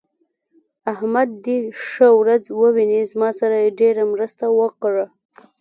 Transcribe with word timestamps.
احمد 0.93 1.29
دې 1.45 1.57
ښه 1.87 2.07
ورځ 2.19 2.43
وويني؛ 2.59 3.01
زما 3.11 3.29
سره 3.39 3.55
يې 3.63 3.69
ډېره 3.79 4.03
مرسته 4.13 4.45
وکړه. 4.59 5.05